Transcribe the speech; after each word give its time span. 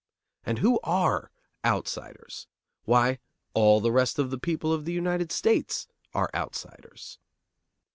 And 0.43 0.57
who 0.57 0.79
are 0.83 1.29
outsiders? 1.63 2.47
Why, 2.85 3.19
all 3.53 3.79
the 3.79 3.91
rest 3.91 4.17
of 4.17 4.31
the 4.31 4.39
people 4.39 4.73
of 4.73 4.85
the 4.85 4.93
United 4.93 5.31
States 5.31 5.87
are 6.15 6.31
outsiders. 6.33 7.19